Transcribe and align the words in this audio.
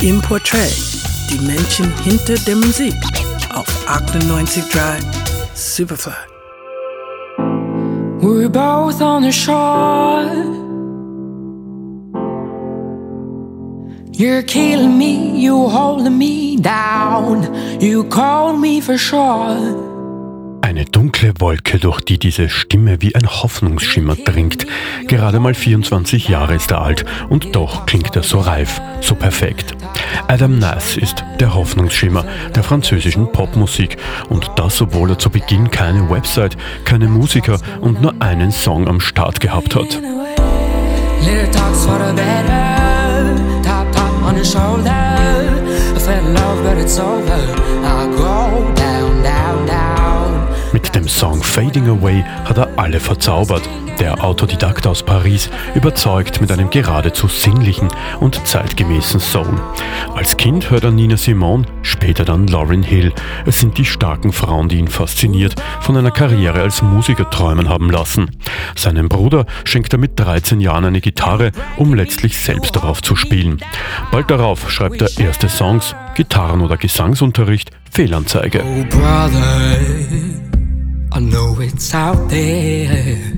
Im 0.00 0.20
Portrait, 0.22 0.72
die 1.28 1.40
Menschen 1.44 1.92
hinter 2.04 2.36
der 2.46 2.54
Musik 2.54 2.94
auf 3.52 3.66
98.3 3.88 5.02
Superfly. 5.54 6.12
We're 8.20 8.48
both 8.48 9.02
on 9.02 9.24
the 9.24 9.32
shore. 9.32 10.30
You're 14.12 14.44
killing 14.44 14.96
me, 14.96 15.36
you 15.36 15.68
holding 15.68 16.16
me 16.16 16.56
down. 16.58 17.52
You 17.80 18.04
call 18.04 18.56
me 18.56 18.80
for 18.80 18.96
sure. 18.96 19.87
Eine 20.78 20.88
dunkle 20.88 21.32
Wolke, 21.40 21.80
durch 21.80 22.00
die 22.02 22.20
diese 22.20 22.48
Stimme 22.48 23.02
wie 23.02 23.12
ein 23.16 23.26
Hoffnungsschimmer 23.26 24.14
dringt. 24.14 24.64
Gerade 25.08 25.40
mal 25.40 25.52
24 25.52 26.28
Jahre 26.28 26.54
ist 26.54 26.70
er 26.70 26.82
alt 26.82 27.04
und 27.28 27.56
doch 27.56 27.84
klingt 27.84 28.14
er 28.14 28.22
so 28.22 28.38
reif, 28.38 28.80
so 29.00 29.16
perfekt. 29.16 29.74
Adam 30.28 30.60
Nass 30.60 30.96
ist 30.96 31.24
der 31.40 31.52
Hoffnungsschimmer 31.52 32.24
der 32.54 32.62
französischen 32.62 33.32
Popmusik 33.32 33.96
und 34.28 34.52
das, 34.54 34.80
obwohl 34.80 35.10
er 35.10 35.18
zu 35.18 35.30
Beginn 35.30 35.68
keine 35.68 36.08
Website, 36.08 36.56
keine 36.84 37.08
Musiker 37.08 37.58
und 37.80 38.00
nur 38.00 38.14
einen 38.20 38.52
Song 38.52 38.86
am 38.86 39.00
Start 39.00 39.40
gehabt 39.40 39.74
hat. 39.74 39.98
Little 40.00 41.50
talks 41.50 41.84
for 41.84 41.98
the 41.98 42.14
better, 42.14 43.34
tap 43.64 43.90
tap 43.90 44.22
on 44.22 44.36
the 44.36 44.44
shoulder. 44.44 44.94
I 45.96 45.98
fell 45.98 46.24
in 46.24 46.34
love, 46.34 46.62
but 46.62 46.78
it's 46.78 47.00
over. 47.00 47.34
I 47.82 48.06
go 48.16 48.77
Song 51.08 51.42
Fading 51.42 51.88
Away 51.88 52.22
hat 52.44 52.58
er 52.58 52.68
alle 52.76 53.00
verzaubert. 53.00 53.68
Der 53.98 54.22
Autodidakt 54.22 54.86
aus 54.86 55.02
Paris 55.02 55.50
überzeugt 55.74 56.40
mit 56.40 56.52
einem 56.52 56.70
geradezu 56.70 57.26
sinnlichen 57.26 57.88
und 58.20 58.46
zeitgemäßen 58.46 59.18
Soul. 59.18 59.60
Als 60.14 60.36
Kind 60.36 60.70
hört 60.70 60.84
er 60.84 60.92
Nina 60.92 61.16
Simone, 61.16 61.64
später 61.82 62.24
dann 62.24 62.46
Lauryn 62.46 62.84
Hill. 62.84 63.12
Es 63.44 63.58
sind 63.58 63.76
die 63.78 63.84
starken 63.84 64.32
Frauen, 64.32 64.68
die 64.68 64.78
ihn 64.78 64.86
fasziniert, 64.88 65.54
von 65.80 65.96
einer 65.96 66.12
Karriere 66.12 66.62
als 66.62 66.82
Musiker 66.82 67.28
träumen 67.28 67.68
haben 67.68 67.90
lassen. 67.90 68.30
Seinem 68.76 69.08
Bruder 69.08 69.46
schenkt 69.64 69.92
er 69.92 69.98
mit 69.98 70.18
13 70.20 70.60
Jahren 70.60 70.84
eine 70.84 71.00
Gitarre, 71.00 71.50
um 71.76 71.94
letztlich 71.94 72.38
selbst 72.38 72.76
darauf 72.76 73.02
zu 73.02 73.16
spielen. 73.16 73.58
Bald 74.12 74.30
darauf 74.30 74.70
schreibt 74.70 75.02
er 75.02 75.18
erste 75.18 75.48
Songs, 75.48 75.96
Gitarren- 76.14 76.60
oder 76.60 76.76
Gesangsunterricht, 76.76 77.70
Fehlanzeige. 77.90 78.62
Oh 78.64 78.84
I 81.18 81.20
know 81.20 81.56
it's 81.58 81.96
out 81.96 82.30
there. 82.30 83.32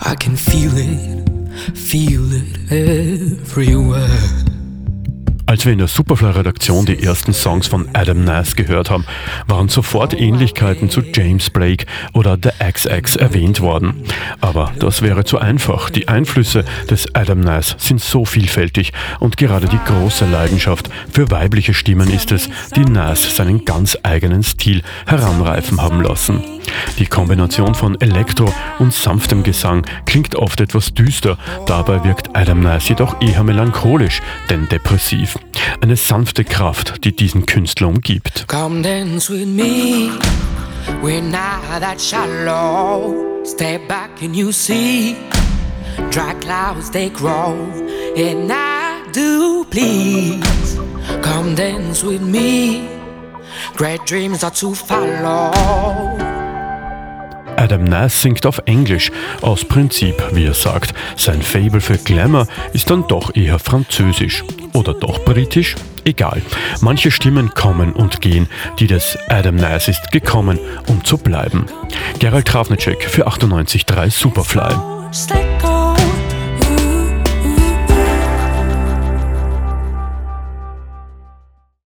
I 0.00 0.14
can 0.14 0.34
feel 0.34 0.72
it, 0.74 1.76
feel 1.76 2.26
it 2.32 2.72
everywhere. 2.72 4.41
Als 5.52 5.66
wir 5.66 5.72
in 5.74 5.80
der 5.80 5.86
Superfly-Redaktion 5.86 6.86
die 6.86 7.02
ersten 7.02 7.34
Songs 7.34 7.66
von 7.66 7.86
Adam 7.92 8.24
Nass 8.24 8.56
gehört 8.56 8.88
haben, 8.88 9.04
waren 9.46 9.68
sofort 9.68 10.18
Ähnlichkeiten 10.18 10.88
zu 10.88 11.02
James 11.02 11.50
Blake 11.50 11.84
oder 12.14 12.38
The 12.42 12.48
XX 12.58 13.16
erwähnt 13.16 13.60
worden. 13.60 14.02
Aber 14.40 14.72
das 14.78 15.02
wäre 15.02 15.24
zu 15.24 15.38
einfach. 15.38 15.90
Die 15.90 16.08
Einflüsse 16.08 16.64
des 16.88 17.14
Adam 17.14 17.40
Nass 17.40 17.76
sind 17.76 18.00
so 18.00 18.24
vielfältig 18.24 18.94
und 19.20 19.36
gerade 19.36 19.68
die 19.68 19.80
große 19.84 20.24
Leidenschaft 20.24 20.88
für 21.10 21.30
weibliche 21.30 21.74
Stimmen 21.74 22.10
ist 22.10 22.32
es, 22.32 22.48
die 22.74 22.86
Nass 22.86 23.36
seinen 23.36 23.66
ganz 23.66 23.98
eigenen 24.04 24.42
Stil 24.42 24.80
heranreifen 25.04 25.82
haben 25.82 26.00
lassen. 26.00 26.42
Die 26.98 27.06
Kombination 27.06 27.74
von 27.74 28.00
Elektro 28.00 28.52
und 28.78 28.92
sanftem 28.92 29.42
Gesang 29.42 29.84
klingt 30.06 30.36
oft 30.36 30.60
etwas 30.60 30.94
düster, 30.94 31.36
dabei 31.66 32.04
wirkt 32.04 32.34
Adam 32.34 32.60
Nass 32.60 32.88
jedoch 32.88 33.20
eher 33.20 33.42
melancholisch, 33.42 34.20
denn 34.50 34.68
depressiv. 34.68 35.38
Eine 35.80 35.96
sanfte 35.96 36.44
Kraft, 36.44 37.04
die 37.04 37.14
diesen 37.14 37.46
Künstler 37.46 37.88
umgibt. 37.88 38.46
Come 38.48 38.82
dance 38.82 39.32
with 39.32 39.46
me. 39.46 40.10
We're 41.02 41.22
not 41.22 41.80
that 41.80 42.00
shallow. 42.00 43.44
Step 43.44 43.88
back 43.88 44.10
and 44.22 44.36
you 44.36 44.52
see. 44.52 45.16
Dry 46.10 46.34
clouds 46.40 46.90
they 46.90 47.10
grow. 47.10 47.54
And 48.16 48.50
I 48.52 49.02
do 49.12 49.64
please. 49.70 50.78
Come 51.22 51.54
dance 51.54 52.04
with 52.04 52.22
me. 52.22 52.88
Great 53.76 54.04
dreams 54.06 54.44
are 54.44 54.50
to 54.52 54.74
follow. 54.74 56.11
Adam 57.62 57.84
Nass 57.84 58.20
singt 58.20 58.44
auf 58.44 58.60
Englisch, 58.66 59.12
aus 59.40 59.64
Prinzip, 59.64 60.20
wie 60.32 60.46
er 60.46 60.54
sagt. 60.54 60.94
Sein 61.16 61.40
Fable 61.40 61.80
für 61.80 61.96
Glamour 61.96 62.48
ist 62.72 62.90
dann 62.90 63.06
doch 63.06 63.36
eher 63.36 63.60
französisch. 63.60 64.42
Oder 64.72 64.94
doch 64.94 65.24
britisch? 65.24 65.76
Egal. 66.04 66.42
Manche 66.80 67.12
Stimmen 67.12 67.50
kommen 67.54 67.92
und 67.92 68.20
gehen. 68.20 68.48
Die 68.80 68.88
des 68.88 69.16
Adam 69.28 69.54
Nass 69.54 69.86
ist 69.86 70.10
gekommen, 70.10 70.58
um 70.88 71.04
zu 71.04 71.16
bleiben. 71.18 71.66
Gerald 72.18 72.48
Trafnicek 72.48 73.04
für 73.04 73.28
98.3 73.28 74.10
Superfly. 74.10 75.61